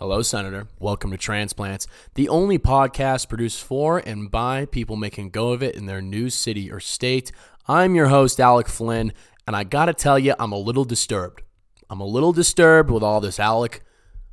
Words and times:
Hello, 0.00 0.22
Senator. 0.22 0.66
Welcome 0.78 1.10
to 1.10 1.18
Transplants, 1.18 1.86
the 2.14 2.30
only 2.30 2.58
podcast 2.58 3.28
produced 3.28 3.62
for 3.62 3.98
and 3.98 4.30
by 4.30 4.64
people 4.64 4.96
making 4.96 5.28
go 5.28 5.52
of 5.52 5.62
it 5.62 5.74
in 5.74 5.84
their 5.84 6.00
new 6.00 6.30
city 6.30 6.72
or 6.72 6.80
state. 6.80 7.30
I'm 7.68 7.94
your 7.94 8.06
host, 8.06 8.40
Alec 8.40 8.66
Flynn, 8.66 9.12
and 9.46 9.54
I 9.54 9.64
gotta 9.64 9.92
tell 9.92 10.18
you, 10.18 10.34
I'm 10.38 10.52
a 10.52 10.58
little 10.58 10.86
disturbed. 10.86 11.42
I'm 11.90 12.00
a 12.00 12.06
little 12.06 12.32
disturbed 12.32 12.90
with 12.90 13.02
all 13.02 13.20
this 13.20 13.38
Alec 13.38 13.82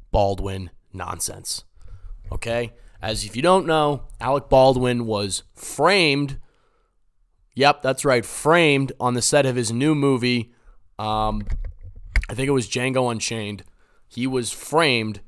Baldwin 0.09 0.69
nonsense. 0.93 1.65
Okay? 2.31 2.71
As 3.01 3.25
if 3.25 3.35
you 3.35 3.41
don't 3.41 3.65
know, 3.65 4.03
Alec 4.21 4.47
Baldwin 4.47 5.05
was 5.05 5.43
framed. 5.53 6.39
Yep, 7.55 7.81
that's 7.81 8.05
right, 8.05 8.25
framed 8.25 8.93
on 9.01 9.15
the 9.15 9.21
set 9.21 9.45
of 9.45 9.57
his 9.57 9.73
new 9.73 9.95
movie. 9.95 10.53
Um, 10.97 11.45
I 12.29 12.35
think 12.35 12.47
it 12.47 12.51
was 12.51 12.69
Django 12.69 13.11
Unchained. 13.11 13.65
He 14.07 14.25
was 14.25 14.53
framed 14.53 15.19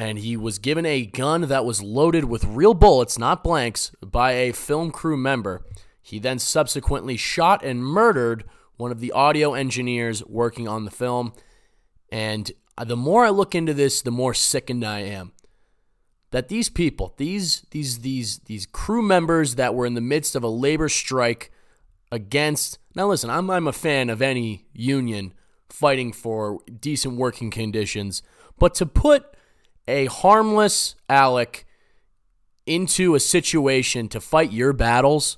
and 0.00 0.20
he 0.20 0.34
was 0.34 0.58
given 0.58 0.86
a 0.86 1.04
gun 1.04 1.42
that 1.42 1.66
was 1.66 1.82
loaded 1.82 2.24
with 2.24 2.42
real 2.46 2.72
bullets, 2.72 3.18
not 3.18 3.44
blanks, 3.44 3.92
by 4.00 4.32
a 4.32 4.50
film 4.50 4.90
crew 4.90 5.16
member. 5.18 5.62
He 6.00 6.18
then 6.18 6.38
subsequently 6.38 7.18
shot 7.18 7.62
and 7.62 7.84
murdered 7.84 8.44
one 8.78 8.92
of 8.92 9.00
the 9.00 9.12
audio 9.12 9.52
engineers 9.52 10.24
working 10.24 10.66
on 10.66 10.86
the 10.86 10.90
film. 10.90 11.34
And 12.10 12.50
the 12.82 12.96
more 12.96 13.26
I 13.26 13.28
look 13.28 13.54
into 13.54 13.74
this, 13.74 14.00
the 14.00 14.10
more 14.10 14.32
sickened 14.32 14.86
I 14.86 15.00
am. 15.00 15.32
That 16.30 16.48
these 16.48 16.70
people, 16.70 17.12
these 17.18 17.66
these 17.70 17.98
these 17.98 18.38
these 18.38 18.64
crew 18.64 19.02
members 19.02 19.56
that 19.56 19.74
were 19.74 19.84
in 19.84 19.92
the 19.92 20.00
midst 20.00 20.34
of 20.34 20.42
a 20.42 20.48
labor 20.48 20.88
strike 20.88 21.52
against 22.10 22.78
now 22.94 23.06
listen, 23.06 23.28
I'm 23.28 23.50
I'm 23.50 23.68
a 23.68 23.72
fan 23.72 24.08
of 24.08 24.22
any 24.22 24.64
union 24.72 25.34
fighting 25.68 26.10
for 26.10 26.60
decent 26.80 27.16
working 27.16 27.50
conditions, 27.50 28.22
but 28.58 28.74
to 28.76 28.86
put 28.86 29.36
a 29.90 30.06
harmless 30.06 30.94
Alec 31.08 31.66
into 32.64 33.14
a 33.14 33.20
situation 33.20 34.08
to 34.08 34.20
fight 34.20 34.52
your 34.52 34.72
battles, 34.72 35.36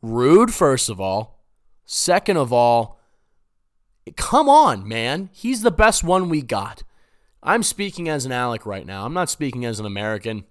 rude, 0.00 0.52
first 0.52 0.88
of 0.88 1.00
all. 1.00 1.42
Second 1.84 2.38
of 2.38 2.52
all, 2.52 2.98
come 4.16 4.48
on, 4.48 4.88
man. 4.88 5.28
He's 5.32 5.62
the 5.62 5.70
best 5.70 6.02
one 6.02 6.28
we 6.28 6.42
got. 6.42 6.82
I'm 7.42 7.62
speaking 7.62 8.08
as 8.08 8.24
an 8.24 8.32
Alec 8.32 8.66
right 8.66 8.86
now. 8.86 9.04
I'm 9.04 9.14
not 9.14 9.30
speaking 9.30 9.64
as 9.64 9.78
an 9.78 9.86
American. 9.86 10.44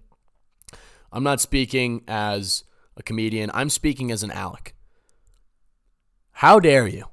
I'm 1.12 1.24
not 1.24 1.42
speaking 1.42 2.04
as 2.08 2.64
a 2.96 3.04
comedian. 3.04 3.52
I'm 3.54 3.70
speaking 3.70 4.12
as 4.12 4.24
an 4.24 4.32
Alec. 4.32 4.76
How 6.32 6.60
dare 6.60 6.88
you? 6.88 7.06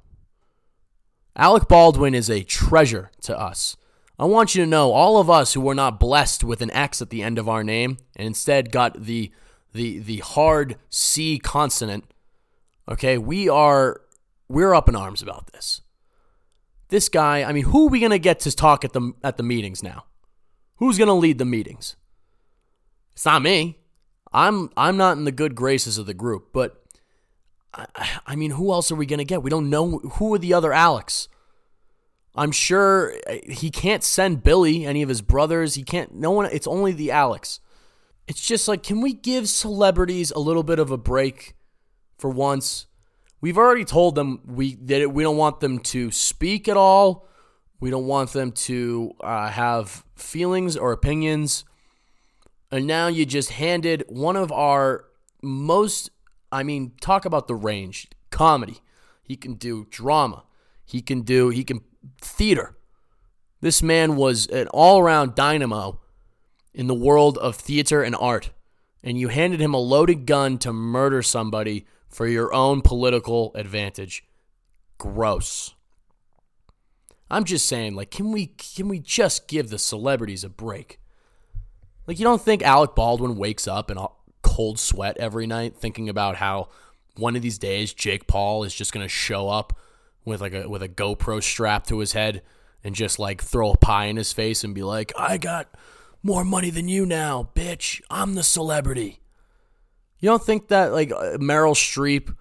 Alec 1.35 1.67
Baldwin 1.67 2.13
is 2.13 2.29
a 2.29 2.43
treasure 2.43 3.09
to 3.23 3.37
us. 3.37 3.75
I 4.19 4.25
want 4.25 4.53
you 4.53 4.63
to 4.63 4.69
know, 4.69 4.91
all 4.91 5.17
of 5.17 5.29
us 5.29 5.53
who 5.53 5.61
were 5.61 5.75
not 5.75 5.99
blessed 5.99 6.43
with 6.43 6.61
an 6.61 6.71
X 6.71 7.01
at 7.01 7.09
the 7.09 7.23
end 7.23 7.39
of 7.39 7.49
our 7.49 7.63
name 7.63 7.97
and 8.15 8.27
instead 8.27 8.71
got 8.71 9.03
the 9.03 9.31
the 9.73 9.99
the 9.99 10.17
hard 10.17 10.77
C 10.89 11.39
consonant, 11.39 12.05
okay, 12.87 13.17
we 13.17 13.49
are 13.49 14.01
we're 14.47 14.75
up 14.75 14.87
in 14.87 14.95
arms 14.95 15.21
about 15.21 15.47
this. 15.51 15.81
This 16.89 17.09
guy, 17.09 17.43
I 17.43 17.53
mean, 17.53 17.65
who 17.65 17.87
are 17.87 17.89
we 17.89 17.99
gonna 17.99 18.19
get 18.19 18.39
to 18.41 18.55
talk 18.55 18.85
at 18.85 18.93
the 18.93 19.13
at 19.23 19.37
the 19.37 19.43
meetings 19.43 19.81
now? 19.81 20.05
Who's 20.75 20.97
gonna 20.97 21.15
lead 21.15 21.39
the 21.39 21.45
meetings? 21.45 21.95
It's 23.13 23.25
not 23.25 23.41
me. 23.41 23.79
I'm 24.31 24.69
I'm 24.77 24.95
not 24.95 25.17
in 25.17 25.23
the 25.23 25.31
good 25.31 25.55
graces 25.55 25.97
of 25.97 26.05
the 26.05 26.13
group, 26.13 26.49
but 26.53 26.83
I, 27.73 27.87
I 28.27 28.35
mean, 28.35 28.51
who 28.51 28.71
else 28.71 28.91
are 28.91 28.95
we 28.95 29.07
gonna 29.07 29.23
get? 29.23 29.41
We 29.41 29.49
don't 29.49 29.71
know 29.71 29.99
who 29.99 30.35
are 30.35 30.39
the 30.39 30.53
other 30.53 30.69
Alecs. 30.69 31.27
I'm 32.35 32.51
sure 32.51 33.13
uh, 33.27 33.35
he 33.47 33.69
can't 33.69 34.03
send 34.03 34.43
Billy, 34.43 34.85
any 34.85 35.01
of 35.01 35.09
his 35.09 35.21
brothers. 35.21 35.75
He 35.75 35.83
can't, 35.83 36.13
no 36.13 36.31
one, 36.31 36.49
it's 36.51 36.67
only 36.67 36.91
the 36.91 37.09
Alecs. 37.09 37.59
It's 38.27 38.45
just 38.45 38.67
like, 38.67 38.83
can 38.83 39.01
we 39.01 39.13
give 39.13 39.49
celebrities 39.49 40.31
a 40.31 40.39
little 40.39 40.63
bit 40.63 40.79
of 40.79 40.91
a 40.91 40.97
break 40.97 41.55
for 42.17 42.29
once? 42.29 42.87
We've 43.41 43.57
already 43.57 43.83
told 43.83 44.15
them 44.15 44.39
we 44.45 44.75
that 44.75 45.13
we 45.13 45.23
don't 45.23 45.35
want 45.35 45.59
them 45.59 45.79
to 45.79 46.11
speak 46.11 46.69
at 46.69 46.77
all. 46.77 47.27
We 47.81 47.89
don't 47.89 48.07
want 48.07 48.31
them 48.31 48.53
to 48.53 49.11
uh, 49.19 49.49
have 49.49 50.05
feelings 50.15 50.77
or 50.77 50.93
opinions. 50.93 51.65
And 52.71 52.87
now 52.87 53.07
you 53.07 53.25
just 53.25 53.51
handed 53.51 54.05
one 54.07 54.37
of 54.37 54.49
our 54.53 55.05
most, 55.41 56.09
I 56.53 56.63
mean, 56.63 56.93
talk 57.01 57.25
about 57.25 57.49
the 57.49 57.55
range 57.55 58.07
comedy. 58.31 58.79
He 59.21 59.35
can 59.35 59.55
do 59.55 59.87
drama. 59.91 60.45
He 60.85 61.01
can 61.01 61.21
do, 61.21 61.49
he 61.49 61.65
can 61.65 61.81
theater. 62.21 62.75
This 63.61 63.81
man 63.81 64.15
was 64.15 64.47
an 64.47 64.67
all 64.67 64.99
around 64.99 65.35
dynamo 65.35 65.99
in 66.73 66.87
the 66.87 66.93
world 66.93 67.37
of 67.37 67.55
theater 67.55 68.03
and 68.03 68.15
art. 68.15 68.51
And 69.03 69.17
you 69.17 69.27
handed 69.27 69.59
him 69.59 69.73
a 69.73 69.79
loaded 69.79 70.25
gun 70.25 70.57
to 70.59 70.73
murder 70.73 71.21
somebody 71.21 71.85
for 72.07 72.27
your 72.27 72.53
own 72.53 72.81
political 72.81 73.51
advantage. 73.55 74.23
Gross. 74.97 75.75
I'm 77.29 77.43
just 77.43 77.67
saying, 77.67 77.95
like, 77.95 78.11
can 78.11 78.31
we 78.31 78.47
can 78.47 78.87
we 78.87 78.99
just 78.99 79.47
give 79.47 79.69
the 79.69 79.79
celebrities 79.79 80.43
a 80.43 80.49
break? 80.49 80.99
Like, 82.05 82.19
you 82.19 82.23
don't 82.23 82.41
think 82.41 82.61
Alec 82.61 82.95
Baldwin 82.95 83.37
wakes 83.37 83.67
up 83.67 83.89
in 83.89 83.97
a 83.97 84.07
cold 84.41 84.77
sweat 84.77 85.17
every 85.17 85.47
night 85.47 85.75
thinking 85.75 86.09
about 86.09 86.35
how 86.35 86.69
one 87.15 87.35
of 87.35 87.41
these 87.41 87.57
days 87.57 87.93
Jake 87.93 88.27
Paul 88.27 88.63
is 88.63 88.73
just 88.73 88.93
gonna 88.93 89.07
show 89.07 89.49
up 89.49 89.77
with 90.25 90.41
like 90.41 90.53
a 90.53 90.67
with 90.67 90.83
a 90.83 90.89
GoPro 90.89 91.41
strap 91.41 91.87
to 91.87 91.99
his 91.99 92.13
head 92.13 92.41
and 92.83 92.95
just 92.95 93.19
like 93.19 93.41
throw 93.41 93.71
a 93.71 93.77
pie 93.77 94.05
in 94.05 94.17
his 94.17 94.33
face 94.33 94.63
and 94.63 94.75
be 94.75 94.83
like, 94.83 95.11
"I 95.17 95.37
got 95.37 95.69
more 96.21 96.43
money 96.43 96.69
than 96.69 96.87
you 96.87 97.05
now, 97.05 97.49
bitch. 97.55 98.01
I'm 98.09 98.35
the 98.35 98.43
celebrity." 98.43 99.19
You 100.19 100.29
don't 100.29 100.43
think 100.43 100.69
that 100.69 100.93
like 100.93 101.11
uh, 101.11 101.37
Meryl 101.37 101.75
Streep, 101.75 102.35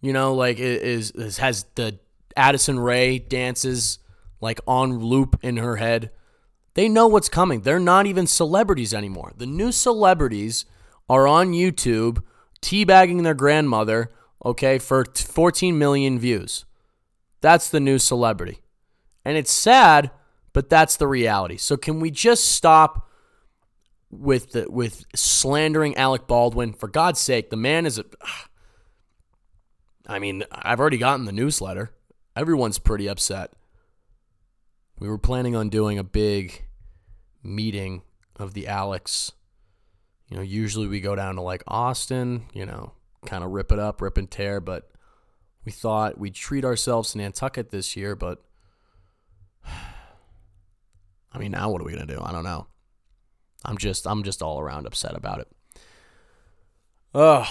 you 0.00 0.12
know, 0.12 0.34
like 0.34 0.58
is, 0.58 1.10
is 1.12 1.38
has 1.38 1.64
the 1.74 1.98
Addison 2.36 2.78
Rae 2.78 3.18
dances 3.18 3.98
like 4.40 4.60
on 4.66 4.98
loop 4.98 5.38
in 5.42 5.56
her 5.56 5.76
head? 5.76 6.10
They 6.74 6.88
know 6.88 7.06
what's 7.06 7.28
coming. 7.28 7.60
They're 7.60 7.78
not 7.78 8.06
even 8.06 8.26
celebrities 8.26 8.92
anymore. 8.92 9.32
The 9.36 9.46
new 9.46 9.70
celebrities 9.70 10.66
are 11.08 11.26
on 11.26 11.52
YouTube 11.52 12.22
teabagging 12.60 13.22
their 13.22 13.34
grandmother, 13.34 14.10
okay, 14.44 14.78
for 14.78 15.04
14 15.04 15.78
million 15.78 16.18
views. 16.18 16.64
That's 17.44 17.68
the 17.68 17.78
new 17.78 17.98
celebrity. 17.98 18.60
And 19.22 19.36
it's 19.36 19.52
sad, 19.52 20.10
but 20.54 20.70
that's 20.70 20.96
the 20.96 21.06
reality. 21.06 21.58
So 21.58 21.76
can 21.76 22.00
we 22.00 22.10
just 22.10 22.48
stop 22.48 23.10
with 24.10 24.52
the 24.52 24.70
with 24.70 25.04
slandering 25.14 25.94
Alec 25.98 26.26
Baldwin? 26.26 26.72
For 26.72 26.88
God's 26.88 27.20
sake, 27.20 27.50
the 27.50 27.58
man 27.58 27.84
is 27.84 27.98
a 27.98 28.06
I 30.06 30.18
mean, 30.18 30.44
I've 30.50 30.80
already 30.80 30.96
gotten 30.96 31.26
the 31.26 31.32
newsletter. 31.32 31.90
Everyone's 32.34 32.78
pretty 32.78 33.10
upset. 33.10 33.52
We 34.98 35.06
were 35.06 35.18
planning 35.18 35.54
on 35.54 35.68
doing 35.68 35.98
a 35.98 36.02
big 36.02 36.64
meeting 37.42 38.04
of 38.36 38.54
the 38.54 38.64
Alecs. 38.64 39.32
You 40.30 40.38
know, 40.38 40.42
usually 40.42 40.86
we 40.86 41.02
go 41.02 41.14
down 41.14 41.34
to 41.34 41.42
like 41.42 41.62
Austin, 41.68 42.46
you 42.54 42.64
know, 42.64 42.92
kind 43.26 43.44
of 43.44 43.50
rip 43.50 43.70
it 43.70 43.78
up, 43.78 44.00
rip 44.00 44.16
and 44.16 44.30
tear, 44.30 44.62
but 44.62 44.93
we 45.64 45.72
thought 45.72 46.18
we'd 46.18 46.34
treat 46.34 46.64
ourselves 46.64 47.12
to 47.12 47.18
Nantucket 47.18 47.70
this 47.70 47.96
year, 47.96 48.14
but 48.14 48.42
I 51.32 51.38
mean, 51.38 51.52
now 51.52 51.70
what 51.70 51.80
are 51.80 51.84
we 51.84 51.92
gonna 51.92 52.06
do? 52.06 52.20
I 52.22 52.32
don't 52.32 52.44
know. 52.44 52.66
I'm 53.64 53.78
just 53.78 54.06
I'm 54.06 54.22
just 54.22 54.42
all 54.42 54.60
around 54.60 54.86
upset 54.86 55.14
about 55.14 55.40
it. 55.40 55.48
Oh, 57.16 57.48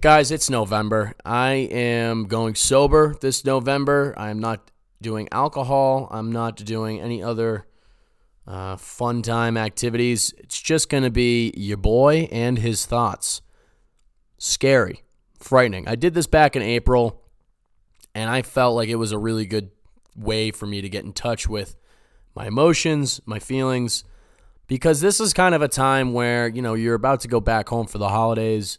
guys, 0.00 0.30
it's 0.30 0.48
November. 0.48 1.14
I 1.24 1.52
am 1.52 2.26
going 2.26 2.54
sober 2.54 3.16
this 3.20 3.44
November. 3.44 4.14
I'm 4.16 4.38
not 4.38 4.70
doing 5.02 5.28
alcohol. 5.32 6.06
I'm 6.12 6.30
not 6.30 6.56
doing 6.56 7.00
any 7.00 7.20
other 7.20 7.66
uh, 8.46 8.76
fun 8.76 9.22
time 9.22 9.56
activities. 9.56 10.32
It's 10.38 10.60
just 10.60 10.88
going 10.88 11.02
to 11.02 11.10
be 11.10 11.52
your 11.56 11.76
boy 11.76 12.28
and 12.30 12.58
his 12.58 12.86
thoughts. 12.86 13.42
Scary, 14.38 15.02
frightening. 15.40 15.88
I 15.88 15.96
did 15.96 16.14
this 16.14 16.28
back 16.28 16.54
in 16.54 16.62
April 16.62 17.19
and 18.14 18.30
I 18.30 18.42
felt 18.42 18.74
like 18.74 18.88
it 18.88 18.96
was 18.96 19.12
a 19.12 19.18
really 19.18 19.46
good 19.46 19.70
way 20.16 20.50
for 20.50 20.66
me 20.66 20.80
to 20.80 20.88
get 20.88 21.04
in 21.04 21.12
touch 21.12 21.48
with 21.48 21.76
my 22.34 22.46
emotions, 22.46 23.20
my 23.24 23.38
feelings, 23.38 24.04
because 24.66 25.00
this 25.00 25.20
is 25.20 25.32
kind 25.32 25.54
of 25.54 25.62
a 25.62 25.68
time 25.68 26.12
where, 26.12 26.48
you 26.48 26.62
know, 26.62 26.74
you're 26.74 26.94
about 26.94 27.20
to 27.20 27.28
go 27.28 27.40
back 27.40 27.68
home 27.68 27.86
for 27.86 27.98
the 27.98 28.08
holidays. 28.08 28.78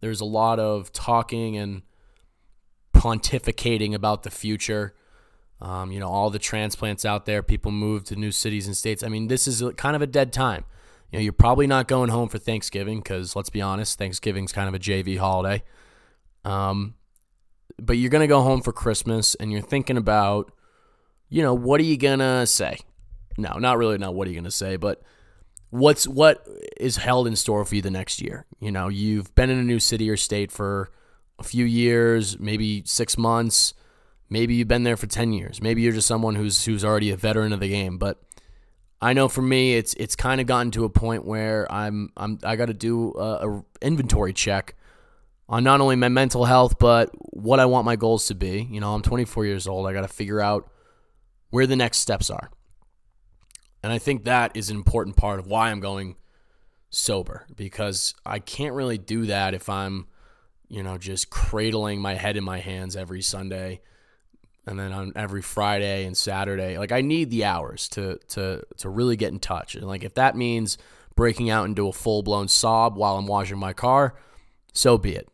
There's 0.00 0.20
a 0.20 0.26
lot 0.26 0.58
of 0.58 0.92
talking 0.92 1.56
and 1.56 1.82
pontificating 2.92 3.94
about 3.94 4.22
the 4.22 4.30
future. 4.30 4.94
Um, 5.60 5.92
you 5.92 6.00
know, 6.00 6.08
all 6.08 6.30
the 6.30 6.38
transplants 6.38 7.04
out 7.04 7.24
there, 7.26 7.42
people 7.42 7.70
move 7.70 8.04
to 8.04 8.16
new 8.16 8.32
cities 8.32 8.66
and 8.66 8.76
states. 8.76 9.02
I 9.02 9.08
mean, 9.08 9.28
this 9.28 9.46
is 9.46 9.62
kind 9.76 9.96
of 9.96 10.02
a 10.02 10.06
dead 10.06 10.32
time. 10.32 10.64
You 11.10 11.18
know, 11.18 11.22
you're 11.22 11.32
probably 11.32 11.66
not 11.66 11.88
going 11.88 12.10
home 12.10 12.28
for 12.28 12.38
Thanksgiving 12.38 12.98
because, 12.98 13.34
let's 13.36 13.50
be 13.50 13.62
honest, 13.62 13.98
Thanksgiving's 13.98 14.52
kind 14.52 14.68
of 14.68 14.74
a 14.74 14.78
JV 14.78 15.16
holiday. 15.16 15.62
Um, 16.44 16.94
but 17.80 17.96
you're 17.96 18.10
going 18.10 18.20
to 18.20 18.28
go 18.28 18.42
home 18.42 18.62
for 18.62 18.72
Christmas 18.72 19.34
and 19.36 19.52
you're 19.52 19.60
thinking 19.60 19.96
about, 19.96 20.52
you 21.28 21.42
know, 21.42 21.54
what 21.54 21.80
are 21.80 21.84
you 21.84 21.96
going 21.96 22.20
to 22.20 22.46
say? 22.46 22.78
no, 23.36 23.54
not 23.58 23.78
really. 23.78 23.98
Not 23.98 24.14
what 24.14 24.26
are 24.26 24.30
you 24.30 24.36
going 24.36 24.44
to 24.44 24.50
say, 24.50 24.76
but 24.76 25.02
what's 25.70 26.06
what 26.06 26.46
is 26.78 26.96
held 26.96 27.26
in 27.26 27.36
store 27.36 27.64
for 27.64 27.74
you 27.74 27.82
the 27.82 27.90
next 27.90 28.20
year? 28.20 28.46
You 28.60 28.70
know, 28.70 28.88
you've 28.88 29.34
been 29.34 29.50
in 29.50 29.58
a 29.58 29.62
new 29.64 29.80
city 29.80 30.08
or 30.08 30.16
state 30.16 30.52
for 30.52 30.90
a 31.38 31.42
few 31.42 31.64
years, 31.64 32.38
maybe 32.38 32.82
six 32.86 33.18
months. 33.18 33.74
Maybe 34.30 34.54
you've 34.54 34.68
been 34.68 34.84
there 34.84 34.96
for 34.96 35.06
ten 35.06 35.32
years. 35.32 35.60
Maybe 35.60 35.82
you're 35.82 35.92
just 35.92 36.08
someone 36.08 36.36
who's 36.36 36.64
who's 36.64 36.84
already 36.84 37.10
a 37.10 37.16
veteran 37.16 37.52
of 37.52 37.60
the 37.60 37.68
game. 37.68 37.98
But 37.98 38.22
I 39.00 39.12
know 39.12 39.28
for 39.28 39.42
me, 39.42 39.74
it's 39.74 39.94
it's 39.94 40.16
kind 40.16 40.40
of 40.40 40.46
gotten 40.46 40.70
to 40.72 40.84
a 40.84 40.90
point 40.90 41.24
where 41.24 41.70
I'm 41.70 42.10
I'm 42.16 42.38
I 42.44 42.56
got 42.56 42.66
to 42.66 42.74
do 42.74 43.12
a, 43.14 43.48
a 43.48 43.64
inventory 43.82 44.32
check 44.32 44.76
on 45.48 45.64
not 45.64 45.80
only 45.80 45.96
my 45.96 46.08
mental 46.08 46.44
health 46.44 46.78
but 46.78 47.10
what 47.32 47.60
I 47.60 47.66
want 47.66 47.84
my 47.84 47.96
goals 47.96 48.26
to 48.28 48.34
be. 48.34 48.66
You 48.70 48.80
know, 48.80 48.94
I'm 48.94 49.02
24 49.02 49.44
years 49.44 49.66
old. 49.66 49.86
I 49.86 49.92
got 49.92 50.02
to 50.02 50.08
figure 50.08 50.40
out 50.40 50.70
where 51.50 51.66
the 51.66 51.76
next 51.76 51.98
steps 51.98 52.30
are. 52.30 52.50
And 53.82 53.92
I 53.92 53.98
think 53.98 54.24
that 54.24 54.56
is 54.56 54.70
an 54.70 54.76
important 54.76 55.16
part 55.16 55.38
of 55.38 55.46
why 55.46 55.70
I'm 55.70 55.80
going 55.80 56.16
sober 56.90 57.46
because 57.54 58.14
I 58.24 58.38
can't 58.38 58.74
really 58.74 58.98
do 58.98 59.26
that 59.26 59.52
if 59.52 59.68
I'm, 59.68 60.06
you 60.68 60.82
know, 60.82 60.96
just 60.96 61.28
cradling 61.28 62.00
my 62.00 62.14
head 62.14 62.36
in 62.36 62.44
my 62.44 62.60
hands 62.60 62.96
every 62.96 63.20
Sunday 63.20 63.82
and 64.66 64.78
then 64.78 64.92
on 64.92 65.12
every 65.14 65.42
Friday 65.42 66.06
and 66.06 66.16
Saturday. 66.16 66.78
Like 66.78 66.92
I 66.92 67.02
need 67.02 67.30
the 67.30 67.44
hours 67.44 67.88
to 67.90 68.18
to 68.28 68.62
to 68.78 68.88
really 68.88 69.16
get 69.16 69.32
in 69.32 69.38
touch. 69.38 69.74
And 69.74 69.86
like 69.86 70.04
if 70.04 70.14
that 70.14 70.36
means 70.36 70.78
breaking 71.14 71.50
out 71.50 71.66
into 71.66 71.86
a 71.86 71.92
full-blown 71.92 72.48
sob 72.48 72.96
while 72.96 73.16
I'm 73.16 73.26
washing 73.26 73.58
my 73.58 73.72
car, 73.72 74.14
so 74.72 74.98
be 74.98 75.14
it. 75.14 75.28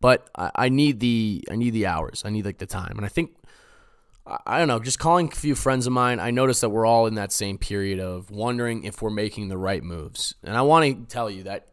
But 0.00 0.28
I, 0.34 0.50
I 0.54 0.68
need 0.68 1.00
the 1.00 1.44
I 1.50 1.56
need 1.56 1.70
the 1.70 1.86
hours. 1.86 2.22
I 2.24 2.30
need 2.30 2.44
like 2.44 2.58
the 2.58 2.66
time. 2.66 2.94
And 2.96 3.04
I 3.04 3.08
think 3.08 3.32
I 4.46 4.58
don't 4.58 4.68
know, 4.68 4.78
just 4.78 4.98
calling 4.98 5.28
a 5.28 5.34
few 5.34 5.54
friends 5.54 5.86
of 5.86 5.92
mine, 5.92 6.20
I 6.20 6.30
noticed 6.30 6.60
that 6.60 6.68
we're 6.68 6.84
all 6.84 7.06
in 7.06 7.14
that 7.14 7.32
same 7.32 7.56
period 7.56 7.98
of 7.98 8.30
wondering 8.30 8.84
if 8.84 9.00
we're 9.00 9.10
making 9.10 9.48
the 9.48 9.56
right 9.56 9.82
moves. 9.82 10.34
And 10.42 10.56
I 10.56 10.62
want 10.62 10.84
to 10.84 11.14
tell 11.14 11.30
you 11.30 11.44
that 11.44 11.68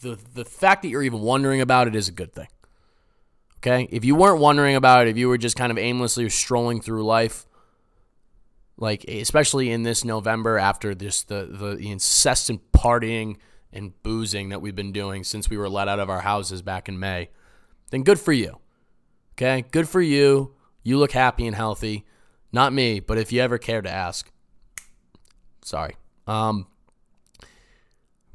the 0.00 0.18
the 0.34 0.44
fact 0.44 0.82
that 0.82 0.88
you're 0.88 1.02
even 1.02 1.20
wondering 1.20 1.60
about 1.60 1.88
it 1.88 1.96
is 1.96 2.08
a 2.08 2.12
good 2.12 2.32
thing. 2.32 2.48
Okay? 3.58 3.88
If 3.90 4.04
you 4.04 4.14
weren't 4.14 4.40
wondering 4.40 4.76
about 4.76 5.06
it, 5.06 5.10
if 5.10 5.16
you 5.16 5.28
were 5.28 5.38
just 5.38 5.56
kind 5.56 5.70
of 5.70 5.78
aimlessly 5.78 6.28
strolling 6.28 6.82
through 6.82 7.04
life, 7.04 7.46
like 8.76 9.04
especially 9.04 9.70
in 9.70 9.82
this 9.84 10.04
November 10.04 10.58
after 10.58 10.94
this 10.94 11.22
the 11.22 11.48
the, 11.50 11.76
the 11.76 11.90
incessant 11.90 12.72
partying 12.72 13.36
and 13.72 14.00
boozing 14.02 14.50
that 14.50 14.60
we've 14.60 14.76
been 14.76 14.92
doing 14.92 15.24
since 15.24 15.48
we 15.48 15.56
were 15.56 15.68
let 15.68 15.88
out 15.88 15.98
of 15.98 16.10
our 16.10 16.20
houses 16.20 16.60
back 16.60 16.88
in 16.88 16.98
May, 16.98 17.30
then 17.90 18.02
good 18.02 18.18
for 18.18 18.32
you. 18.32 18.58
Okay? 19.34 19.64
Good 19.70 19.88
for 19.88 20.00
you 20.00 20.54
you 20.84 20.98
look 20.98 21.12
happy 21.12 21.46
and 21.46 21.56
healthy. 21.56 22.04
Not 22.52 22.72
me, 22.72 23.00
but 23.00 23.18
if 23.18 23.32
you 23.32 23.40
ever 23.40 23.58
care 23.58 23.82
to 23.82 23.90
ask, 23.90 24.30
sorry. 25.64 25.96
Um, 26.28 26.68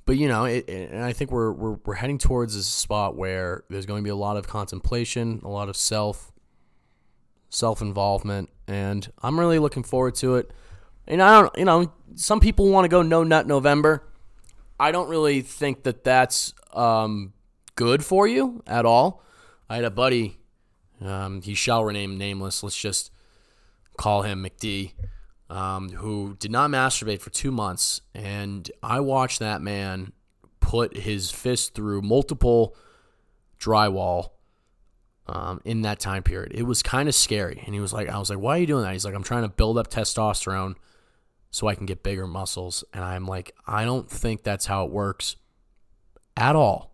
but 0.05 0.17
you 0.17 0.27
know, 0.27 0.43
it, 0.43 0.67
it, 0.67 0.91
and 0.91 1.03
I 1.03 1.13
think 1.13 1.31
we're, 1.31 1.53
we're 1.53 1.77
we're 1.85 1.93
heading 1.93 2.17
towards 2.17 2.55
a 2.55 2.63
spot 2.63 3.15
where 3.15 3.63
there's 3.69 3.85
going 3.85 4.01
to 4.01 4.03
be 4.03 4.09
a 4.09 4.15
lot 4.15 4.35
of 4.35 4.47
contemplation, 4.47 5.39
a 5.45 5.47
lot 5.47 5.69
of 5.69 5.77
self 5.77 6.33
self 7.49 7.81
involvement, 7.81 8.49
and 8.67 9.09
I'm 9.21 9.39
really 9.39 9.59
looking 9.59 9.83
forward 9.83 10.15
to 10.15 10.35
it. 10.35 10.51
And 11.07 11.21
I 11.21 11.41
don't, 11.41 11.57
you 11.57 11.65
know, 11.65 11.91
some 12.15 12.39
people 12.39 12.69
want 12.69 12.85
to 12.85 12.89
go 12.89 13.01
no 13.01 13.23
nut 13.23 13.47
November. 13.47 14.03
I 14.79 14.91
don't 14.91 15.09
really 15.09 15.41
think 15.41 15.83
that 15.83 16.03
that's 16.03 16.53
um, 16.73 17.33
good 17.75 18.03
for 18.03 18.27
you 18.27 18.63
at 18.67 18.85
all. 18.85 19.23
I 19.69 19.75
had 19.75 19.85
a 19.85 19.91
buddy 19.91 20.39
um, 21.01 21.41
he 21.41 21.53
shall 21.53 21.83
remain 21.83 22.17
nameless. 22.17 22.63
Let's 22.63 22.77
just 22.77 23.11
call 23.97 24.23
him 24.23 24.43
McD, 24.43 24.93
um, 25.49 25.89
who 25.89 26.35
did 26.39 26.51
not 26.51 26.69
masturbate 26.69 27.21
for 27.21 27.29
two 27.29 27.51
months. 27.51 28.01
And 28.13 28.69
I 28.83 28.99
watched 28.99 29.39
that 29.39 29.61
man 29.61 30.13
put 30.59 30.97
his 30.97 31.31
fist 31.31 31.73
through 31.73 32.01
multiple 32.01 32.75
drywall 33.59 34.31
um, 35.27 35.61
in 35.63 35.81
that 35.81 35.99
time 35.99 36.23
period. 36.23 36.51
It 36.53 36.63
was 36.63 36.83
kind 36.83 37.07
of 37.07 37.15
scary. 37.15 37.61
And 37.65 37.73
he 37.73 37.79
was 37.79 37.93
like, 37.93 38.09
I 38.09 38.17
was 38.17 38.29
like, 38.29 38.39
why 38.39 38.57
are 38.57 38.59
you 38.59 38.67
doing 38.67 38.83
that? 38.83 38.93
He's 38.93 39.05
like, 39.05 39.15
I'm 39.15 39.23
trying 39.23 39.43
to 39.43 39.49
build 39.49 39.77
up 39.77 39.89
testosterone 39.89 40.75
so 41.51 41.67
I 41.67 41.75
can 41.75 41.85
get 41.85 42.03
bigger 42.03 42.27
muscles. 42.27 42.83
And 42.93 43.03
I'm 43.03 43.25
like, 43.25 43.55
I 43.65 43.85
don't 43.85 44.09
think 44.09 44.43
that's 44.43 44.65
how 44.65 44.85
it 44.85 44.91
works 44.91 45.35
at 46.35 46.55
all. 46.55 46.89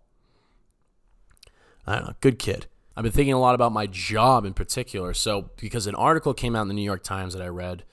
I 1.87 1.95
don't 1.95 2.05
know. 2.07 2.13
Good 2.21 2.39
kid. 2.39 2.67
I've 2.95 3.03
been 3.03 3.11
thinking 3.11 3.33
a 3.33 3.39
lot 3.39 3.55
about 3.55 3.71
my 3.71 3.87
job 3.87 4.45
in 4.45 4.53
particular. 4.53 5.13
So, 5.13 5.49
because 5.57 5.87
an 5.87 5.95
article 5.95 6.33
came 6.33 6.55
out 6.55 6.63
in 6.63 6.67
the 6.69 6.73
New 6.73 6.81
York 6.81 7.03
Times 7.03 7.33
that 7.33 7.43
I 7.43 7.47
read 7.47 7.83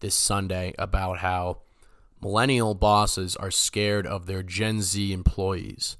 this 0.00 0.14
Sunday 0.14 0.74
about 0.78 1.18
how 1.18 1.58
millennial 2.20 2.74
bosses 2.74 3.36
are 3.36 3.50
scared 3.50 4.06
of 4.06 4.26
their 4.26 4.42
Gen 4.42 4.80
Z 4.80 5.12
employees. 5.12 5.96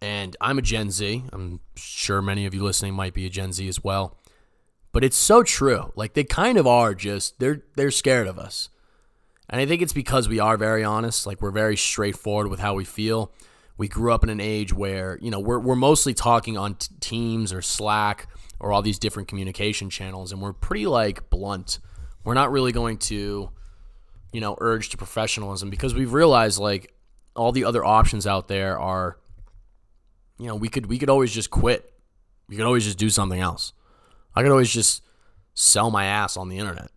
And 0.00 0.36
I'm 0.40 0.58
a 0.58 0.62
Gen 0.62 0.90
Z. 0.90 1.24
I'm 1.32 1.60
sure 1.76 2.20
many 2.20 2.46
of 2.46 2.54
you 2.54 2.62
listening 2.62 2.94
might 2.94 3.14
be 3.14 3.26
a 3.26 3.30
Gen 3.30 3.52
Z 3.52 3.66
as 3.68 3.84
well. 3.84 4.16
But 4.90 5.04
it's 5.04 5.16
so 5.16 5.42
true. 5.42 5.92
Like 5.94 6.14
they 6.14 6.24
kind 6.24 6.58
of 6.58 6.66
are 6.66 6.94
just 6.94 7.38
they're 7.38 7.62
they're 7.76 7.90
scared 7.90 8.26
of 8.26 8.38
us. 8.38 8.68
And 9.48 9.60
I 9.60 9.66
think 9.66 9.82
it's 9.82 9.92
because 9.92 10.28
we 10.28 10.40
are 10.40 10.56
very 10.56 10.82
honest, 10.82 11.26
like 11.26 11.42
we're 11.42 11.50
very 11.50 11.76
straightforward 11.76 12.48
with 12.48 12.60
how 12.60 12.74
we 12.74 12.84
feel 12.84 13.32
we 13.82 13.88
grew 13.88 14.12
up 14.12 14.22
in 14.22 14.30
an 14.30 14.38
age 14.40 14.72
where 14.72 15.18
you 15.20 15.28
know 15.28 15.40
we're, 15.40 15.58
we're 15.58 15.74
mostly 15.74 16.14
talking 16.14 16.56
on 16.56 16.76
t- 16.76 16.94
teams 17.00 17.52
or 17.52 17.60
slack 17.60 18.28
or 18.60 18.72
all 18.72 18.80
these 18.80 18.96
different 18.96 19.26
communication 19.26 19.90
channels 19.90 20.30
and 20.30 20.40
we're 20.40 20.52
pretty 20.52 20.86
like 20.86 21.28
blunt. 21.30 21.80
We're 22.22 22.34
not 22.34 22.52
really 22.52 22.70
going 22.70 22.98
to 22.98 23.50
you 24.32 24.40
know 24.40 24.56
urge 24.60 24.90
to 24.90 24.96
professionalism 24.96 25.68
because 25.68 25.96
we've 25.96 26.12
realized 26.12 26.60
like 26.60 26.94
all 27.34 27.50
the 27.50 27.64
other 27.64 27.84
options 27.84 28.24
out 28.24 28.46
there 28.46 28.78
are 28.78 29.18
you 30.38 30.46
know 30.46 30.54
we 30.54 30.68
could 30.68 30.86
we 30.86 30.96
could 30.96 31.10
always 31.10 31.32
just 31.32 31.50
quit. 31.50 31.92
We 32.48 32.54
could 32.54 32.66
always 32.66 32.84
just 32.84 32.98
do 32.98 33.10
something 33.10 33.40
else. 33.40 33.72
I 34.32 34.42
could 34.42 34.52
always 34.52 34.70
just 34.70 35.02
sell 35.54 35.90
my 35.90 36.04
ass 36.04 36.36
on 36.36 36.48
the 36.48 36.58
internet. 36.58 36.92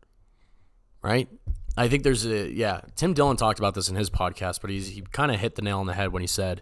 Right 1.01 1.29
I 1.77 1.87
think 1.87 2.03
there's 2.03 2.25
a 2.25 2.49
yeah. 2.49 2.81
Tim 2.95 3.13
Dillon 3.13 3.37
talked 3.37 3.59
about 3.59 3.73
this 3.73 3.89
in 3.89 3.95
his 3.95 4.09
podcast, 4.09 4.61
but 4.61 4.69
he's 4.69 4.89
he 4.89 5.01
kind 5.01 5.31
of 5.31 5.39
hit 5.39 5.55
the 5.55 5.61
nail 5.61 5.79
on 5.79 5.87
the 5.87 5.93
head 5.93 6.13
when 6.13 6.21
he 6.21 6.27
said 6.27 6.61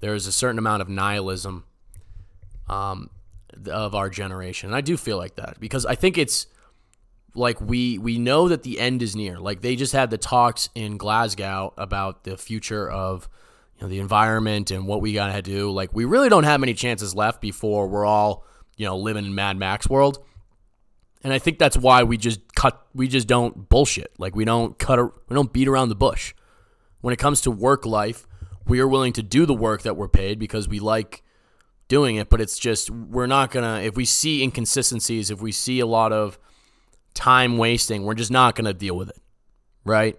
there 0.00 0.14
is 0.14 0.26
a 0.26 0.32
certain 0.32 0.58
amount 0.58 0.82
of 0.82 0.88
nihilism 0.88 1.64
um, 2.68 3.10
of 3.66 3.94
our 3.94 4.10
generation, 4.10 4.68
and 4.68 4.76
I 4.76 4.80
do 4.80 4.96
feel 4.96 5.16
like 5.16 5.36
that 5.36 5.58
because 5.58 5.86
I 5.86 5.94
think 5.94 6.18
it's 6.18 6.46
like 7.34 7.60
we 7.60 7.98
we 7.98 8.18
know 8.18 8.48
that 8.48 8.62
the 8.62 8.78
end 8.78 9.02
is 9.02 9.16
near. 9.16 9.38
Like 9.38 9.62
they 9.62 9.76
just 9.76 9.92
had 9.92 10.10
the 10.10 10.18
talks 10.18 10.68
in 10.74 10.96
Glasgow 10.96 11.72
about 11.78 12.24
the 12.24 12.36
future 12.36 12.90
of 12.90 13.28
you 13.76 13.82
know 13.82 13.88
the 13.88 14.00
environment 14.00 14.70
and 14.70 14.86
what 14.86 15.00
we 15.00 15.14
gotta 15.14 15.40
do. 15.42 15.70
Like 15.70 15.94
we 15.94 16.04
really 16.04 16.28
don't 16.28 16.44
have 16.44 16.60
many 16.60 16.74
chances 16.74 17.14
left 17.14 17.40
before 17.40 17.88
we're 17.88 18.04
all 18.04 18.44
you 18.76 18.86
know 18.86 18.98
living 18.98 19.24
in 19.24 19.34
Mad 19.34 19.56
Max 19.56 19.88
world. 19.88 20.24
And 21.24 21.32
I 21.32 21.38
think 21.38 21.58
that's 21.58 21.76
why 21.76 22.02
we 22.02 22.16
just 22.16 22.54
cut 22.54 22.86
we 22.94 23.08
just 23.08 23.28
don't 23.28 23.68
bullshit. 23.68 24.12
Like 24.18 24.34
we 24.34 24.44
don't 24.44 24.78
cut 24.78 24.98
we 25.28 25.34
don't 25.34 25.52
beat 25.52 25.68
around 25.68 25.88
the 25.88 25.94
bush. 25.94 26.34
When 27.00 27.12
it 27.12 27.18
comes 27.18 27.40
to 27.42 27.50
work 27.50 27.86
life, 27.86 28.26
we 28.66 28.80
are 28.80 28.88
willing 28.88 29.12
to 29.14 29.22
do 29.22 29.46
the 29.46 29.54
work 29.54 29.82
that 29.82 29.96
we're 29.96 30.08
paid 30.08 30.38
because 30.38 30.68
we 30.68 30.80
like 30.80 31.22
doing 31.88 32.16
it, 32.16 32.28
but 32.28 32.40
it's 32.40 32.58
just 32.58 32.90
we're 32.90 33.26
not 33.26 33.50
going 33.50 33.64
to 33.64 33.86
if 33.86 33.96
we 33.96 34.04
see 34.04 34.42
inconsistencies, 34.42 35.30
if 35.30 35.40
we 35.40 35.52
see 35.52 35.80
a 35.80 35.86
lot 35.86 36.12
of 36.12 36.38
time 37.14 37.58
wasting, 37.58 38.04
we're 38.04 38.14
just 38.14 38.30
not 38.30 38.54
going 38.54 38.64
to 38.64 38.74
deal 38.74 38.96
with 38.96 39.10
it. 39.10 39.18
Right? 39.84 40.18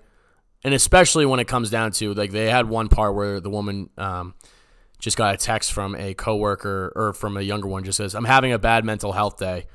And 0.63 0.74
especially 0.74 1.25
when 1.25 1.39
it 1.39 1.48
comes 1.48 1.69
down 1.69 1.91
to 1.93 2.13
like 2.13 2.31
they 2.31 2.50
had 2.50 2.69
one 2.69 2.88
part 2.88 3.15
where 3.15 3.41
the 3.41 3.50
woman 3.50 3.89
um, 3.98 4.36
just 5.00 5.17
got 5.17 5.33
a 5.33 5.38
text 5.38 5.74
from 5.74 5.95
a 5.95 6.13
coworker 6.13 6.93
or 6.95 7.12
from 7.12 7.36
a 7.36 7.41
younger 7.41 7.67
one 7.67 7.83
just 7.83 7.98
says, 7.98 8.15
"I'm 8.15 8.24
having 8.24 8.53
a 8.53 8.60
bad 8.60 8.86
mental 8.86 9.12
health 9.12 9.38
day." 9.38 9.65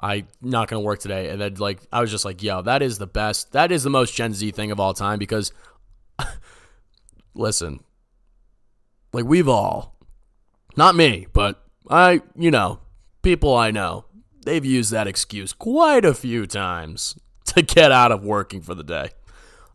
I'm 0.00 0.26
not 0.40 0.68
to 0.82 0.86
work 0.86 0.98
today. 0.98 1.28
And 1.28 1.40
then, 1.40 1.54
like, 1.54 1.82
I 1.92 2.00
was 2.00 2.10
just 2.10 2.24
like, 2.24 2.42
yo, 2.42 2.62
that 2.62 2.80
is 2.80 2.98
the 2.98 3.06
best. 3.06 3.52
That 3.52 3.70
is 3.70 3.82
the 3.82 3.90
most 3.90 4.14
Gen 4.14 4.32
Z 4.32 4.50
thing 4.52 4.70
of 4.70 4.80
all 4.80 4.94
time 4.94 5.18
because, 5.18 5.52
listen, 7.34 7.80
like, 9.12 9.26
we've 9.26 9.48
all, 9.48 9.94
not 10.76 10.96
me, 10.96 11.26
but 11.32 11.62
I, 11.88 12.22
you 12.34 12.50
know, 12.50 12.80
people 13.22 13.54
I 13.54 13.70
know, 13.70 14.06
they've 14.46 14.64
used 14.64 14.90
that 14.92 15.06
excuse 15.06 15.52
quite 15.52 16.06
a 16.06 16.14
few 16.14 16.46
times 16.46 17.18
to 17.46 17.60
get 17.60 17.92
out 17.92 18.10
of 18.10 18.24
working 18.24 18.62
for 18.62 18.74
the 18.74 18.84
day. 18.84 19.10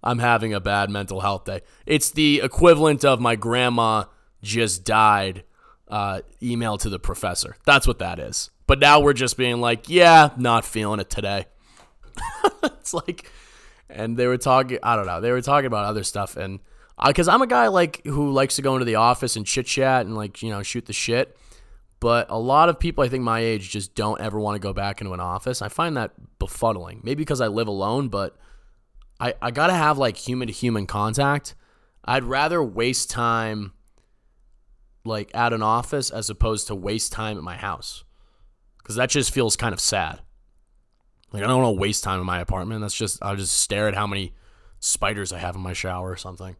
I'm 0.03 0.20
having 0.20 0.53
a 0.53 0.60
bad 0.60 0.89
mental 0.89 1.22
health 1.22 1.46
day. 1.46 1.62
It's 1.86 2.12
the 2.12 2.41
equivalent 2.44 3.03
of 3.05 3.20
my 3.20 3.36
grandma 3.36 4.05
just 4.41 4.84
died 4.84 5.44
uh, 5.88 6.22
email 6.41 6.77
to 6.77 6.89
the 6.89 7.00
professor. 7.00 7.58
That's 7.65 7.88
what 7.88 8.00
that 8.00 8.20
is. 8.20 8.50
But 8.67 8.79
now 8.79 9.00
we're 9.00 9.13
just 9.13 9.38
being 9.38 9.62
like, 9.62 9.89
yeah, 9.89 10.31
not 10.38 10.65
feeling 10.65 11.00
it 11.00 11.10
today. 11.10 11.45
it's 12.63 12.93
like, 12.93 13.31
and 13.89 14.17
they 14.17 14.27
were 14.27 14.38
talking, 14.38 14.79
I 14.81 14.95
don't 14.95 15.05
know, 15.05 15.22
they 15.22 15.31
were 15.31 15.41
talking 15.41 15.67
about 15.67 15.86
other 15.86 16.03
stuff. 16.03 16.36
And 16.36 16.60
because 17.05 17.27
I'm 17.27 17.41
a 17.41 17.48
guy 17.48 17.67
like 17.67 18.03
who 18.05 18.31
likes 18.31 18.55
to 18.55 18.62
go 18.62 18.74
into 18.74 18.86
the 18.86 18.95
office 18.95 19.36
and 19.36 19.45
chit 19.45 19.67
chat 19.67 20.05
and 20.05 20.15
like, 20.15 20.41
you 20.41 20.50
know, 20.50 20.63
shoot 20.63 20.86
the 20.86 20.93
shit. 20.93 21.38
But 22.00 22.27
a 22.29 22.38
lot 22.38 22.69
of 22.69 22.79
people, 22.79 23.03
I 23.03 23.10
think 23.10 23.24
my 23.24 23.39
age, 23.39 23.69
just 23.69 23.95
don't 23.95 24.19
ever 24.19 24.39
want 24.39 24.55
to 24.55 24.60
go 24.60 24.74
back 24.74 25.01
into 25.01 25.13
an 25.13 25.19
office. 25.19 25.62
I 25.62 25.69
find 25.69 25.95
that 25.98 26.12
befuddling. 26.39 27.03
Maybe 27.03 27.15
because 27.15 27.41
I 27.41 27.48
live 27.48 27.67
alone, 27.67 28.10
but 28.10 28.38
I, 29.19 29.34
I 29.41 29.51
gotta 29.51 29.74
have 29.74 29.98
like 29.98 30.17
human 30.17 30.48
to 30.48 30.53
human 30.53 30.88
contact. 30.88 31.55
I'd 32.03 32.24
rather 32.24 32.62
waste 32.63 33.10
time 33.10 33.74
like 35.03 35.31
at 35.34 35.53
an 35.53 35.62
office 35.62 36.10
as 36.10 36.29
opposed 36.29 36.67
to 36.67 36.75
waste 36.75 37.12
time 37.12 37.38
at 37.38 37.43
my 37.43 37.55
house. 37.55 38.03
Cause 38.86 38.96
that 38.96 39.10
just 39.10 39.34
feels 39.34 39.56
kind 39.56 39.74
of 39.74 39.80
sad. 39.80 40.22
Like 41.34 41.44
I 41.44 41.48
don't 41.48 41.62
want 41.62 41.75
to 41.75 41.82
waste 41.82 42.04
time 42.04 42.20
in 42.20 42.25
my 42.25 42.39
apartment. 42.39 42.82
That's 42.82 42.94
just 42.94 43.22
I'll 43.22 43.36
just 43.36 43.58
stare 43.58 43.88
at 43.88 43.96
how 43.96 44.08
many 44.08 44.34
spiders 44.80 45.34
I 45.34 45.39
have 45.39 45.56
in 45.56 45.62
my 45.62 45.74
shower 45.74 46.12
or 46.12 46.15
something. 46.15 46.56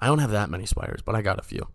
I 0.00 0.06
don't 0.06 0.18
have 0.18 0.32
that 0.32 0.50
many 0.50 0.66
spiders, 0.66 1.02
but 1.02 1.14
I 1.14 1.22
got 1.22 1.38
a 1.38 1.42
few. 1.42 1.68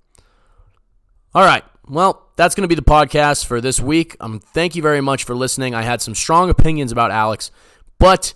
All 1.33 1.45
right. 1.45 1.63
Well, 1.87 2.27
that's 2.35 2.55
going 2.55 2.63
to 2.63 2.67
be 2.67 2.75
the 2.75 2.81
podcast 2.81 3.45
for 3.45 3.61
this 3.61 3.79
week. 3.79 4.15
Um, 4.19 4.39
thank 4.39 4.75
you 4.75 4.81
very 4.81 5.01
much 5.01 5.23
for 5.23 5.35
listening. 5.35 5.73
I 5.73 5.83
had 5.83 6.01
some 6.01 6.15
strong 6.15 6.49
opinions 6.49 6.91
about 6.91 7.11
Alex, 7.11 7.51
but 7.99 8.33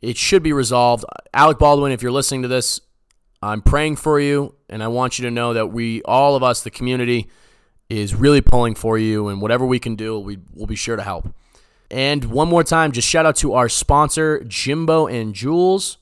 it 0.00 0.16
should 0.16 0.42
be 0.42 0.52
resolved. 0.52 1.04
Alec 1.32 1.58
Baldwin, 1.58 1.92
if 1.92 2.02
you're 2.02 2.12
listening 2.12 2.42
to 2.42 2.48
this, 2.48 2.80
I'm 3.42 3.62
praying 3.62 3.96
for 3.96 4.20
you, 4.20 4.54
and 4.68 4.82
I 4.82 4.88
want 4.88 5.18
you 5.18 5.24
to 5.24 5.30
know 5.30 5.54
that 5.54 5.68
we, 5.68 6.02
all 6.02 6.36
of 6.36 6.42
us, 6.42 6.62
the 6.62 6.70
community, 6.70 7.28
is 7.90 8.14
really 8.14 8.40
pulling 8.40 8.74
for 8.74 8.96
you, 8.96 9.28
and 9.28 9.42
whatever 9.42 9.66
we 9.66 9.78
can 9.78 9.96
do, 9.96 10.18
we 10.18 10.38
will 10.54 10.66
be 10.66 10.76
sure 10.76 10.96
to 10.96 11.02
help. 11.02 11.34
And 11.90 12.26
one 12.26 12.48
more 12.48 12.62
time, 12.62 12.92
just 12.92 13.08
shout 13.08 13.26
out 13.26 13.36
to 13.36 13.54
our 13.54 13.68
sponsor, 13.68 14.44
Jimbo 14.44 15.08
and 15.08 15.34
Jules. 15.34 15.98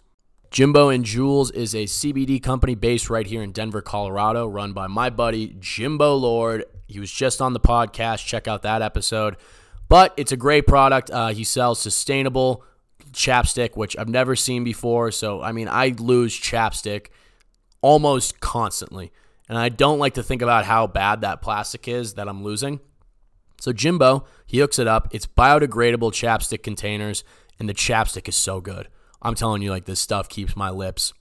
Jimbo 0.51 0.91
and 0.91 1.05
Jules 1.05 1.51
is 1.51 1.75
a 1.75 1.85
CBD 1.85 2.43
company 2.43 2.75
based 2.75 3.09
right 3.09 3.27
here 3.27 3.43
in 3.43 3.53
Denver, 3.53 3.81
Colorado, 3.81 4.47
run 4.47 4.75
by 4.75 4.87
my 4.87 5.09
buddy 5.09 5.57
Jimbo 5.61 6.15
Lord. 6.15 6.65
He 6.87 7.01
was 7.01 7.11
just 7.11 7.41
on 7.41 7.55
the 7.55 7.61
podcast. 7.61 8.27
Check 8.27 8.47
out 8.47 8.63
that 8.63 8.83
episode. 8.83 9.37
But 9.89 10.13
it's 10.19 10.33
a 10.33 10.37
great 10.37 10.67
product. 10.67 11.11
Uh, 11.11 11.29
he 11.29 11.45
sells 11.45 11.81
sustainable 11.81 12.65
chapstick, 13.13 13.77
which 13.77 13.97
I've 13.97 14.09
never 14.09 14.37
seen 14.37 14.65
before. 14.65 15.11
So, 15.11 15.43
I 15.43 15.53
mean, 15.53 15.69
I 15.69 15.95
lose 15.99 16.39
chapstick 16.39 17.07
almost 17.81 18.41
constantly. 18.41 19.13
And 19.49 19.57
I 19.57 19.69
don't 19.69 19.99
like 19.99 20.15
to 20.15 20.23
think 20.23 20.43
about 20.43 20.65
how 20.65 20.87
bad 20.87 21.23
that 21.23 21.41
plastic 21.41 21.89
is 21.89 22.15
that 22.15 22.29
I'm 22.29 22.45
losing. 22.45 22.81
So, 23.61 23.73
Jimbo, 23.73 24.25
he 24.47 24.59
hooks 24.59 24.79
it 24.79 24.87
up. 24.87 25.09
It's 25.11 25.27
biodegradable 25.27 26.13
chapstick 26.13 26.63
containers, 26.63 27.25
and 27.59 27.69
the 27.69 27.75
chapstick 27.75 28.29
is 28.29 28.37
so 28.37 28.61
good. 28.61 28.89
I'm 29.21 29.35
telling 29.35 29.63
you, 29.63 29.71
like, 29.71 29.87
this 29.87 30.01
stuff 30.01 30.29
keeps 30.29 30.55
my 30.55 30.71
lips 30.71 31.13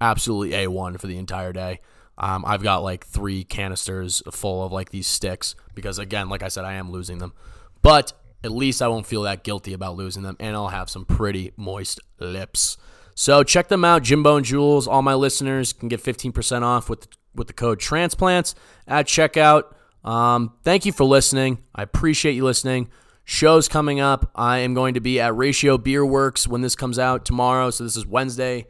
absolutely 0.00 0.50
A1 0.50 1.00
for 1.00 1.06
the 1.06 1.16
entire 1.16 1.52
day. 1.52 1.80
Um, 2.18 2.44
I've 2.44 2.62
got 2.62 2.82
like 2.82 3.06
three 3.06 3.44
canisters 3.44 4.22
full 4.32 4.64
of 4.64 4.72
like 4.72 4.90
these 4.90 5.06
sticks 5.06 5.54
because, 5.74 5.98
again, 5.98 6.28
like 6.28 6.42
I 6.42 6.48
said, 6.48 6.64
I 6.64 6.74
am 6.74 6.90
losing 6.90 7.18
them. 7.18 7.32
But 7.80 8.12
at 8.42 8.50
least 8.50 8.82
I 8.82 8.88
won't 8.88 9.06
feel 9.06 9.22
that 9.22 9.44
guilty 9.44 9.72
about 9.72 9.96
losing 9.96 10.22
them, 10.22 10.36
and 10.40 10.56
I'll 10.56 10.68
have 10.68 10.90
some 10.90 11.04
pretty 11.04 11.52
moist 11.56 12.00
lips. 12.18 12.76
So 13.14 13.42
check 13.42 13.68
them 13.68 13.84
out, 13.84 14.02
Jimbo 14.02 14.36
and 14.36 14.46
Jules. 14.46 14.86
All 14.86 15.02
my 15.02 15.14
listeners 15.14 15.72
can 15.72 15.88
get 15.88 16.02
15% 16.02 16.62
off 16.62 16.88
with 16.88 17.08
with 17.38 17.46
the 17.46 17.52
code 17.52 17.80
transplants 17.80 18.54
at 18.86 19.06
checkout. 19.06 19.72
Um, 20.04 20.54
thank 20.62 20.86
you 20.86 20.92
for 20.92 21.04
listening. 21.04 21.62
I 21.74 21.82
appreciate 21.82 22.32
you 22.32 22.44
listening. 22.44 22.88
Shows 23.24 23.68
coming 23.68 24.00
up. 24.00 24.30
I 24.34 24.58
am 24.58 24.74
going 24.74 24.94
to 24.94 25.00
be 25.00 25.20
at 25.20 25.36
Ratio 25.36 25.76
Beer 25.76 26.04
Works 26.04 26.48
when 26.48 26.62
this 26.62 26.74
comes 26.74 26.98
out 26.98 27.24
tomorrow. 27.24 27.70
So 27.70 27.84
this 27.84 27.96
is 27.96 28.06
Wednesday, 28.06 28.66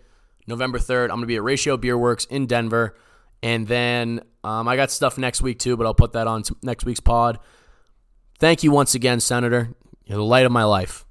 November 0.47 0.79
3rd. 0.79 1.05
I'm 1.05 1.09
going 1.11 1.21
to 1.23 1.27
be 1.27 1.37
at 1.37 1.43
Ratio 1.43 1.77
Beer 1.77 1.97
Works 1.97 2.25
in 2.25 2.47
Denver. 2.47 2.97
And 3.43 3.69
then 3.69 4.21
um, 4.43 4.67
I 4.67 4.77
got 4.77 4.91
stuff 4.91 5.17
next 5.17 5.43
week 5.43 5.59
too, 5.59 5.77
but 5.77 5.87
I'll 5.87 5.95
put 5.95 6.13
that 6.15 6.27
on 6.27 6.43
next 6.63 6.85
week's 6.85 7.01
pod. 7.01 7.39
Thank 8.39 8.63
you 8.63 8.73
once 8.73 8.95
again, 8.95 9.21
Senator. 9.21 9.75
You're 10.07 10.19
the 10.19 10.25
light 10.25 10.47
of 10.47 10.53
my 10.53 10.65
life. 10.65 11.05